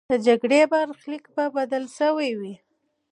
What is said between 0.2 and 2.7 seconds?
جګړې برخلیک به بدل سوی وي.